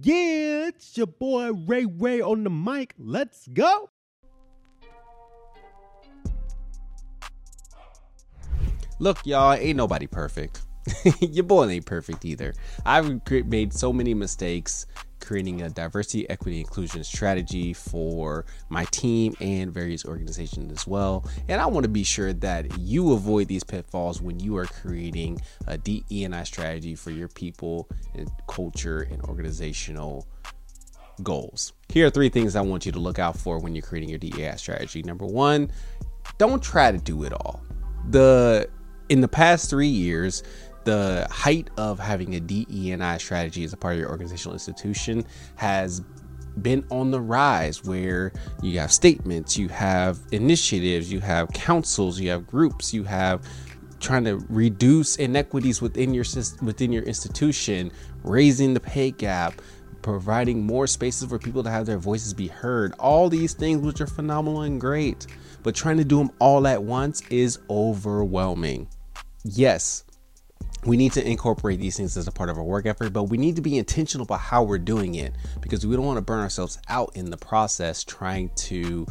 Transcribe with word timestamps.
Yeah, 0.00 0.68
it's 0.68 0.96
your 0.96 1.06
boy 1.06 1.52
Ray 1.52 1.84
Ray 1.84 2.22
on 2.22 2.44
the 2.44 2.50
mic. 2.50 2.94
Let's 2.98 3.46
go. 3.48 3.90
Look, 8.98 9.18
y'all, 9.26 9.52
ain't 9.52 9.76
nobody 9.76 10.06
perfect. 10.06 10.62
your 11.20 11.44
boy 11.44 11.66
ain't 11.68 11.84
perfect 11.84 12.24
either. 12.24 12.54
I've 12.86 13.20
made 13.46 13.74
so 13.74 13.92
many 13.92 14.14
mistakes 14.14 14.86
creating 15.22 15.62
a 15.62 15.70
diversity, 15.70 16.28
equity, 16.28 16.60
inclusion 16.60 17.02
strategy 17.04 17.72
for 17.72 18.44
my 18.68 18.84
team 18.86 19.34
and 19.40 19.72
various 19.72 20.04
organizations 20.04 20.70
as 20.72 20.86
well. 20.86 21.24
And 21.48 21.60
I 21.60 21.66
want 21.66 21.84
to 21.84 21.88
be 21.88 22.04
sure 22.04 22.32
that 22.34 22.78
you 22.78 23.12
avoid 23.12 23.48
these 23.48 23.64
pitfalls 23.64 24.20
when 24.20 24.38
you 24.40 24.56
are 24.56 24.66
creating 24.66 25.40
a 25.66 25.78
DE&I 25.78 26.44
strategy 26.44 26.94
for 26.94 27.10
your 27.10 27.28
people 27.28 27.88
and 28.14 28.30
culture 28.46 29.08
and 29.10 29.22
organizational 29.22 30.26
goals. 31.22 31.72
Here 31.88 32.06
are 32.06 32.10
three 32.10 32.28
things 32.28 32.56
I 32.56 32.60
want 32.62 32.86
you 32.86 32.92
to 32.92 32.98
look 32.98 33.18
out 33.18 33.36
for 33.36 33.58
when 33.58 33.74
you're 33.74 33.82
creating 33.82 34.08
your 34.08 34.18
DEI 34.18 34.56
strategy. 34.56 35.02
Number 35.02 35.26
one, 35.26 35.70
don't 36.38 36.62
try 36.62 36.90
to 36.90 36.98
do 36.98 37.24
it 37.24 37.32
all. 37.32 37.62
The 38.10 38.68
in 39.08 39.20
the 39.20 39.28
past 39.28 39.68
three 39.68 39.88
years, 39.88 40.42
the 40.84 41.26
height 41.30 41.70
of 41.76 41.98
having 41.98 42.34
a 42.34 42.40
DE&I 42.40 43.18
strategy 43.18 43.64
as 43.64 43.72
a 43.72 43.76
part 43.76 43.94
of 43.94 44.00
your 44.00 44.10
organizational 44.10 44.54
institution 44.54 45.24
has 45.56 46.02
been 46.60 46.84
on 46.90 47.10
the 47.10 47.20
rise 47.20 47.82
where 47.84 48.32
you 48.62 48.78
have 48.78 48.92
statements, 48.92 49.56
you 49.56 49.68
have 49.68 50.18
initiatives, 50.32 51.10
you 51.10 51.20
have 51.20 51.48
councils, 51.52 52.20
you 52.20 52.30
have 52.30 52.46
groups, 52.46 52.92
you 52.92 53.04
have 53.04 53.42
trying 54.00 54.24
to 54.24 54.36
reduce 54.48 55.16
inequities 55.16 55.80
within 55.80 56.12
your 56.12 56.24
within 56.60 56.92
your 56.92 57.04
institution, 57.04 57.90
raising 58.24 58.74
the 58.74 58.80
pay 58.80 59.10
gap, 59.12 59.62
providing 60.02 60.66
more 60.66 60.86
spaces 60.86 61.28
for 61.28 61.38
people 61.38 61.62
to 61.62 61.70
have 61.70 61.86
their 61.86 61.98
voices 61.98 62.34
be 62.34 62.48
heard. 62.48 62.92
All 62.98 63.28
these 63.28 63.54
things 63.54 63.80
which 63.80 64.00
are 64.00 64.06
phenomenal 64.06 64.62
and 64.62 64.80
great, 64.80 65.26
but 65.62 65.74
trying 65.74 65.96
to 65.98 66.04
do 66.04 66.18
them 66.18 66.30
all 66.38 66.66
at 66.66 66.82
once 66.82 67.22
is 67.30 67.60
overwhelming. 67.70 68.88
Yes, 69.44 70.04
we 70.84 70.96
need 70.96 71.12
to 71.12 71.26
incorporate 71.26 71.78
these 71.78 71.96
things 71.96 72.16
as 72.16 72.26
a 72.26 72.32
part 72.32 72.50
of 72.50 72.58
our 72.58 72.64
work 72.64 72.86
effort, 72.86 73.12
but 73.12 73.24
we 73.24 73.38
need 73.38 73.56
to 73.56 73.62
be 73.62 73.78
intentional 73.78 74.24
about 74.24 74.40
how 74.40 74.64
we're 74.64 74.78
doing 74.78 75.14
it 75.14 75.32
because 75.60 75.86
we 75.86 75.94
don't 75.94 76.04
want 76.04 76.16
to 76.16 76.22
burn 76.22 76.40
ourselves 76.40 76.78
out 76.88 77.12
in 77.14 77.30
the 77.30 77.36
process 77.36 78.02
trying 78.02 78.50
to 78.56 79.06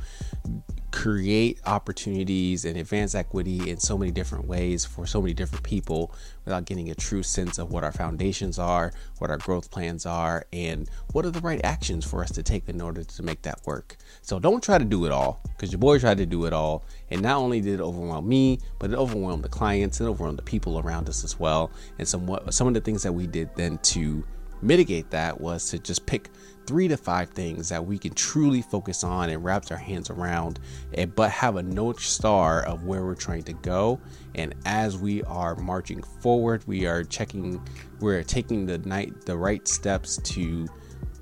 create 0.92 1.59
opportunities 1.66 2.66
and 2.66 2.78
advance 2.78 3.16
equity 3.16 3.70
in 3.70 3.80
so 3.80 3.97
many 3.97 4.11
different 4.11 4.45
ways 4.45 4.84
for 4.84 5.06
so 5.06 5.22
many 5.22 5.33
different 5.33 5.64
people 5.64 6.14
without 6.45 6.66
getting 6.66 6.89
a 6.89 6.95
true 6.95 7.23
sense 7.23 7.58
of 7.58 7.72
what 7.72 7.83
our 7.83 7.92
foundations 7.92 8.59
are, 8.59 8.92
what 9.17 9.30
our 9.30 9.38
growth 9.38 9.72
plans 9.72 10.06
are, 10.06 10.45
and 10.52 10.89
what 11.14 11.25
are 11.25 11.31
the 11.31 11.39
right 11.39 11.61
actions 11.64 12.06
for 12.06 12.22
us 12.22 12.31
to 12.31 12.44
take 12.44 12.67
in 12.67 12.81
order 12.81 13.03
to 13.03 13.23
make 13.23 13.42
that 13.44 13.59
work. 13.66 13.95
So 14.22 14.39
don't 14.39 14.61
try 14.61 14.78
to 14.78 14.86
do 14.86 15.06
it 15.06 15.11
all 15.11 15.42
because 15.44 15.72
your 15.72 15.80
boy 15.80 16.00
tried 16.00 16.17
to 16.17 16.25
do 16.25 16.45
it 16.45 16.53
all. 16.53 16.83
And 17.09 17.22
not 17.22 17.38
only 17.38 17.61
did 17.61 17.80
it 17.80 17.83
overwhelm 17.83 18.28
me, 18.28 18.59
but 18.80 18.92
it 18.92 18.95
overwhelmed 18.98 19.44
the 19.44 19.50
clients 19.50 20.00
and 20.00 20.09
overwhelmed 20.09 20.38
the 20.38 20.44
people 20.44 20.80
around 20.80 21.08
us 21.09 21.23
as 21.23 21.39
well. 21.39 21.72
And 22.00 22.08
some, 22.08 22.38
some 22.50 22.67
of 22.67 22.73
the 22.73 22.81
things 22.81 23.03
that 23.03 23.14
we 23.14 23.28
did 23.28 23.50
then 23.55 23.78
to 23.80 24.23
mitigate 24.62 25.09
that 25.12 25.40
was 25.40 25.70
to 25.70 25.80
just 25.80 26.06
pick 26.06 26.30
three 26.66 26.88
to 26.88 26.98
five 26.98 27.30
things 27.30 27.70
that 27.70 27.86
we 27.86 27.98
can 27.98 28.14
truly 28.14 28.62
focus 28.62 29.04
on 29.04 29.30
and 29.30 29.44
wrap 29.44 29.70
our 29.72 29.78
hands 29.78 30.09
around, 30.09 30.59
and, 30.94 31.14
but 31.16 31.30
have 31.30 31.56
a 31.56 31.64
north 31.64 32.00
star 32.00 32.64
of 32.66 32.84
where 32.84 33.04
we're 33.04 33.16
trying 33.16 33.44
to 33.44 33.54
go. 33.54 34.00
And 34.36 34.56
as 34.66 34.98
we 34.98 35.23
are 35.23 35.56
marching 35.56 36.02
forward, 36.04 36.64
we 36.67 36.86
are 36.86 37.04
checking, 37.04 37.62
we're 38.00 38.23
taking 38.23 38.66
the 38.66 38.78
night 38.80 39.26
the 39.26 39.38
right 39.38 39.67
steps 39.67 40.17
to 40.17 40.67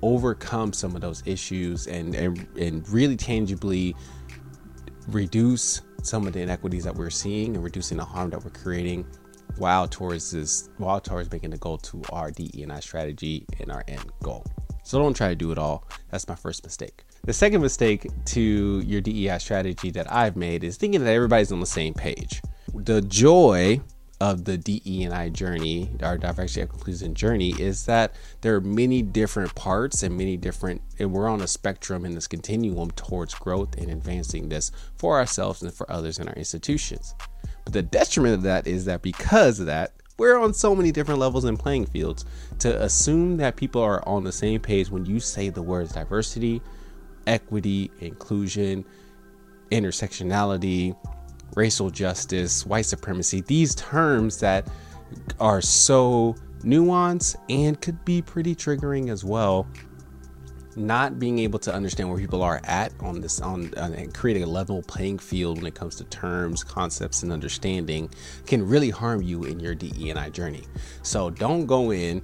overcome 0.02 0.72
some 0.72 0.94
of 0.94 1.00
those 1.00 1.22
issues 1.26 1.86
and, 1.86 2.14
and, 2.14 2.46
and 2.58 2.88
really 2.88 3.16
tangibly 3.16 3.94
reduce 5.08 5.82
some 6.02 6.26
of 6.26 6.32
the 6.32 6.40
inequities 6.40 6.84
that 6.84 6.94
we're 6.94 7.10
seeing 7.10 7.54
and 7.54 7.64
reducing 7.64 7.98
the 7.98 8.04
harm 8.04 8.30
that 8.30 8.42
we're 8.42 8.50
creating 8.50 9.06
while 9.58 9.86
towards 9.88 10.30
this 10.30 10.68
while 10.78 11.00
towards 11.00 11.30
making 11.30 11.50
the 11.50 11.58
goal 11.58 11.78
to 11.78 12.02
our 12.10 12.30
DE 12.30 12.62
and 12.62 12.72
I 12.72 12.80
strategy 12.80 13.46
and 13.58 13.70
our 13.70 13.84
end 13.88 14.10
goal. 14.22 14.44
So 14.82 14.98
don't 14.98 15.14
try 15.14 15.28
to 15.28 15.36
do 15.36 15.52
it 15.52 15.58
all. 15.58 15.86
That's 16.10 16.26
my 16.28 16.34
first 16.34 16.64
mistake. 16.64 17.04
The 17.24 17.32
second 17.32 17.60
mistake 17.60 18.08
to 18.26 18.80
your 18.80 19.00
DEI 19.00 19.38
strategy 19.38 19.90
that 19.90 20.10
I've 20.10 20.36
made 20.36 20.64
is 20.64 20.76
thinking 20.76 21.04
that 21.04 21.12
everybody's 21.12 21.52
on 21.52 21.60
the 21.60 21.66
same 21.66 21.94
page. 21.94 22.42
The 22.74 23.02
joy 23.02 23.80
of 24.20 24.44
the 24.44 24.58
DE 24.58 25.04
and 25.04 25.14
I 25.14 25.30
journey, 25.30 25.90
our 26.02 26.18
diversity 26.18 26.62
and 26.62 26.70
inclusion 26.70 27.14
journey, 27.14 27.50
is 27.58 27.86
that 27.86 28.14
there 28.42 28.54
are 28.54 28.60
many 28.60 29.00
different 29.00 29.54
parts 29.54 30.02
and 30.02 30.16
many 30.16 30.36
different, 30.36 30.82
and 30.98 31.12
we're 31.12 31.28
on 31.28 31.40
a 31.40 31.46
spectrum 31.46 32.04
in 32.04 32.14
this 32.14 32.26
continuum 32.26 32.90
towards 32.90 33.34
growth 33.34 33.76
and 33.78 33.90
advancing 33.90 34.48
this 34.48 34.72
for 34.96 35.18
ourselves 35.18 35.62
and 35.62 35.72
for 35.72 35.90
others 35.90 36.18
in 36.18 36.28
our 36.28 36.34
institutions. 36.34 37.14
The 37.70 37.82
detriment 37.82 38.34
of 38.34 38.42
that 38.42 38.66
is 38.66 38.84
that 38.86 39.02
because 39.02 39.60
of 39.60 39.66
that, 39.66 39.92
we're 40.18 40.38
on 40.38 40.52
so 40.52 40.74
many 40.74 40.92
different 40.92 41.20
levels 41.20 41.44
and 41.44 41.58
playing 41.58 41.86
fields. 41.86 42.24
To 42.58 42.82
assume 42.82 43.38
that 43.38 43.56
people 43.56 43.80
are 43.80 44.06
on 44.06 44.24
the 44.24 44.32
same 44.32 44.60
page 44.60 44.90
when 44.90 45.06
you 45.06 45.18
say 45.18 45.48
the 45.48 45.62
words 45.62 45.92
diversity, 45.92 46.60
equity, 47.26 47.90
inclusion, 48.00 48.84
intersectionality, 49.70 50.96
racial 51.56 51.90
justice, 51.90 52.66
white 52.66 52.86
supremacy, 52.86 53.40
these 53.42 53.74
terms 53.74 54.38
that 54.40 54.68
are 55.38 55.60
so 55.60 56.34
nuanced 56.62 57.36
and 57.48 57.80
could 57.80 58.04
be 58.04 58.20
pretty 58.20 58.54
triggering 58.54 59.10
as 59.10 59.24
well 59.24 59.66
not 60.86 61.18
being 61.18 61.38
able 61.38 61.58
to 61.60 61.72
understand 61.72 62.08
where 62.08 62.18
people 62.18 62.42
are 62.42 62.60
at 62.64 62.92
on 63.00 63.20
this 63.20 63.40
on, 63.40 63.72
on 63.76 63.92
and 63.94 64.12
creating 64.14 64.42
a 64.42 64.46
level 64.46 64.82
playing 64.82 65.18
field 65.18 65.58
when 65.58 65.66
it 65.66 65.74
comes 65.74 65.96
to 65.96 66.04
terms 66.04 66.64
concepts 66.64 67.22
and 67.22 67.32
understanding 67.32 68.10
can 68.46 68.66
really 68.66 68.90
harm 68.90 69.22
you 69.22 69.44
in 69.44 69.60
your 69.60 69.74
DE&I 69.74 70.30
journey. 70.30 70.64
So 71.02 71.30
don't 71.30 71.66
go 71.66 71.92
in 71.92 72.22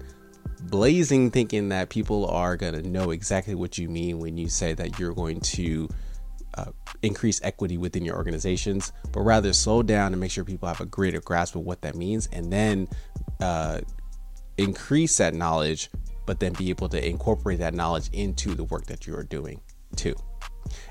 blazing 0.62 1.30
thinking 1.30 1.68
that 1.68 1.88
people 1.90 2.26
are 2.26 2.56
going 2.56 2.74
to 2.74 2.88
know 2.88 3.10
exactly 3.10 3.54
what 3.54 3.78
you 3.78 3.88
mean 3.88 4.18
when 4.18 4.36
you 4.36 4.48
say 4.48 4.72
that 4.72 4.98
you're 4.98 5.14
going 5.14 5.40
to 5.40 5.88
uh, 6.54 6.72
increase 7.02 7.40
equity 7.42 7.76
within 7.76 8.04
your 8.04 8.16
organizations, 8.16 8.92
but 9.12 9.20
rather 9.20 9.52
slow 9.52 9.82
down 9.82 10.12
and 10.12 10.20
make 10.20 10.30
sure 10.30 10.44
people 10.44 10.66
have 10.66 10.80
a 10.80 10.86
greater 10.86 11.20
grasp 11.20 11.54
of 11.54 11.62
what 11.62 11.82
that 11.82 11.94
means, 11.94 12.28
and 12.32 12.52
then 12.52 12.88
uh, 13.40 13.80
increase 14.56 15.18
that 15.18 15.34
knowledge 15.34 15.90
but 16.26 16.40
then 16.40 16.52
be 16.52 16.70
able 16.70 16.88
to 16.90 17.08
incorporate 17.08 17.58
that 17.60 17.74
knowledge 17.74 18.10
into 18.12 18.54
the 18.54 18.64
work 18.64 18.86
that 18.86 19.06
you 19.06 19.16
are 19.16 19.24
doing 19.24 19.60
too. 19.94 20.14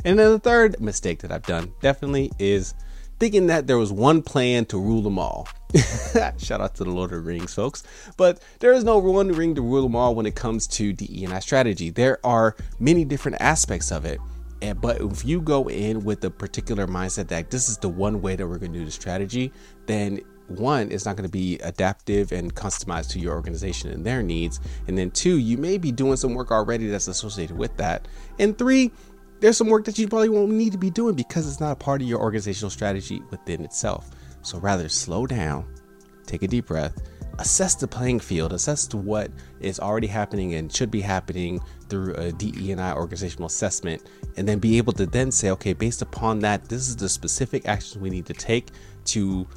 And 0.03 0.17
then 0.17 0.31
the 0.31 0.39
third 0.39 0.79
mistake 0.79 1.19
that 1.19 1.31
I've 1.31 1.43
done 1.43 1.73
definitely 1.81 2.31
is 2.39 2.73
thinking 3.19 3.47
that 3.47 3.67
there 3.67 3.77
was 3.77 3.91
one 3.91 4.21
plan 4.21 4.65
to 4.65 4.79
rule 4.79 5.01
them 5.01 5.19
all. 5.19 5.47
Shout 6.37 6.61
out 6.61 6.75
to 6.75 6.83
the 6.83 6.89
Lord 6.89 7.11
of 7.11 7.23
the 7.23 7.29
Rings, 7.29 7.53
folks. 7.53 7.83
But 8.17 8.41
there 8.59 8.73
is 8.73 8.83
no 8.83 8.97
one 8.97 9.29
ring 9.29 9.55
to 9.55 9.61
rule 9.61 9.83
them 9.83 9.95
all 9.95 10.15
when 10.15 10.25
it 10.25 10.35
comes 10.35 10.67
to 10.67 10.93
DE&I 10.93 11.39
strategy. 11.39 11.89
There 11.89 12.25
are 12.25 12.55
many 12.79 13.05
different 13.05 13.37
aspects 13.41 13.91
of 13.91 14.05
it. 14.05 14.19
And, 14.61 14.79
but 14.79 15.01
if 15.01 15.25
you 15.25 15.41
go 15.41 15.69
in 15.69 16.03
with 16.03 16.23
a 16.23 16.29
particular 16.29 16.87
mindset 16.87 17.27
that 17.27 17.51
this 17.51 17.67
is 17.67 17.77
the 17.77 17.89
one 17.89 18.21
way 18.21 18.35
that 18.35 18.47
we're 18.47 18.57
going 18.57 18.73
to 18.73 18.79
do 18.79 18.85
the 18.85 18.91
strategy, 18.91 19.51
then 19.85 20.21
one 20.47 20.91
is 20.91 21.05
not 21.05 21.15
going 21.15 21.27
to 21.27 21.31
be 21.31 21.57
adaptive 21.59 22.31
and 22.31 22.53
customized 22.53 23.09
to 23.11 23.19
your 23.19 23.33
organization 23.33 23.91
and 23.91 24.05
their 24.05 24.21
needs. 24.21 24.59
And 24.87 24.97
then 24.97 25.11
two, 25.11 25.37
you 25.37 25.57
may 25.57 25.77
be 25.77 25.91
doing 25.91 26.17
some 26.17 26.33
work 26.33 26.51
already 26.51 26.87
that's 26.87 27.07
associated 27.07 27.57
with 27.57 27.75
that. 27.77 28.07
And 28.39 28.57
three, 28.57 28.91
there's 29.39 29.57
some 29.57 29.67
work 29.67 29.85
that 29.85 29.97
you 29.97 30.07
probably 30.07 30.29
won't 30.29 30.51
need 30.51 30.71
to 30.71 30.77
be 30.77 30.89
doing 30.89 31.15
because 31.15 31.47
it's 31.47 31.59
not 31.59 31.71
a 31.71 31.75
part 31.75 32.01
of 32.01 32.07
your 32.07 32.19
organizational 32.19 32.69
strategy 32.69 33.21
within 33.31 33.63
itself. 33.63 34.09
So 34.41 34.59
rather 34.59 34.87
slow 34.89 35.25
down, 35.25 35.65
take 36.25 36.43
a 36.43 36.47
deep 36.47 36.67
breath, 36.67 37.01
assess 37.39 37.75
the 37.75 37.87
playing 37.87 38.19
field, 38.19 38.53
assess 38.53 38.93
what 38.93 39.31
is 39.59 39.79
already 39.79 40.07
happening 40.07 40.53
and 40.53 40.73
should 40.73 40.91
be 40.91 41.01
happening 41.01 41.59
through 41.89 42.13
a 42.15 42.31
DE&I 42.31 42.93
organizational 42.93 43.47
assessment, 43.47 44.03
and 44.37 44.47
then 44.47 44.59
be 44.59 44.77
able 44.77 44.93
to 44.93 45.05
then 45.05 45.31
say, 45.31 45.49
okay, 45.51 45.73
based 45.73 46.01
upon 46.01 46.39
that, 46.39 46.69
this 46.69 46.87
is 46.87 46.95
the 46.95 47.09
specific 47.09 47.67
actions 47.67 47.97
we 47.97 48.09
need 48.09 48.25
to 48.25 48.33
take 48.33 48.69
to 49.05 49.47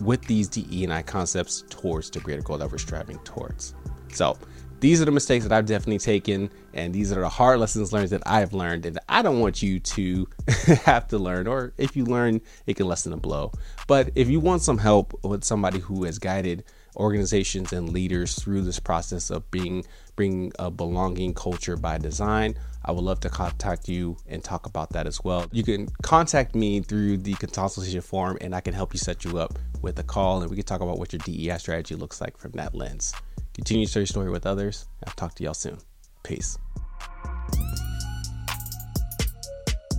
with 0.00 0.22
these 0.26 0.48
DE 0.48 0.84
and 0.84 0.92
I 0.92 1.02
concepts 1.02 1.64
towards 1.68 2.10
the 2.10 2.20
greater 2.20 2.42
goal 2.42 2.58
that 2.58 2.70
we're 2.70 2.78
striving 2.78 3.18
towards. 3.20 3.74
So 4.12 4.36
these 4.80 5.02
are 5.02 5.04
the 5.04 5.10
mistakes 5.10 5.44
that 5.44 5.52
I've 5.52 5.66
definitely 5.66 5.98
taken, 5.98 6.50
and 6.72 6.94
these 6.94 7.12
are 7.12 7.20
the 7.20 7.28
hard 7.28 7.60
lessons 7.60 7.92
learned 7.92 8.08
that 8.10 8.22
I've 8.24 8.54
learned, 8.54 8.86
and 8.86 8.98
I 9.08 9.20
don't 9.20 9.38
want 9.38 9.62
you 9.62 9.78
to 9.78 10.26
have 10.84 11.06
to 11.08 11.18
learn, 11.18 11.46
or 11.46 11.74
if 11.76 11.96
you 11.96 12.06
learn, 12.06 12.40
it 12.66 12.76
can 12.76 12.86
lessen 12.86 13.10
the 13.10 13.18
blow. 13.18 13.52
But 13.86 14.10
if 14.14 14.28
you 14.28 14.40
want 14.40 14.62
some 14.62 14.78
help 14.78 15.22
with 15.22 15.44
somebody 15.44 15.80
who 15.80 16.04
has 16.04 16.18
guided 16.18 16.64
organizations 16.96 17.72
and 17.72 17.90
leaders 17.90 18.34
through 18.34 18.62
this 18.62 18.80
process 18.80 19.30
of 19.30 19.50
being 19.50 19.84
bring 20.16 20.52
a 20.58 20.70
belonging 20.70 21.34
culture 21.34 21.76
by 21.76 21.98
design, 21.98 22.54
I 22.84 22.92
would 22.92 23.04
love 23.04 23.20
to 23.20 23.28
contact 23.28 23.88
you 23.88 24.16
and 24.26 24.42
talk 24.42 24.66
about 24.66 24.90
that 24.90 25.06
as 25.06 25.22
well. 25.22 25.46
You 25.52 25.62
can 25.62 25.88
contact 26.02 26.54
me 26.54 26.80
through 26.80 27.18
the 27.18 27.34
consultation 27.34 28.00
form, 28.00 28.38
and 28.40 28.54
I 28.54 28.60
can 28.60 28.74
help 28.74 28.92
you 28.92 28.98
set 28.98 29.24
you 29.24 29.38
up 29.38 29.58
with 29.82 29.98
a 29.98 30.02
call, 30.02 30.42
and 30.42 30.50
we 30.50 30.56
can 30.56 30.64
talk 30.64 30.80
about 30.80 30.98
what 30.98 31.12
your 31.12 31.20
DEI 31.20 31.58
strategy 31.58 31.94
looks 31.94 32.20
like 32.20 32.36
from 32.36 32.52
that 32.52 32.74
lens. 32.74 33.14
Continue 33.54 33.86
to 33.86 33.92
share 33.92 34.02
your 34.02 34.06
story 34.06 34.30
with 34.30 34.46
others. 34.46 34.86
I'll 35.06 35.14
talk 35.14 35.34
to 35.36 35.44
y'all 35.44 35.54
soon. 35.54 35.78
Peace. 36.22 36.58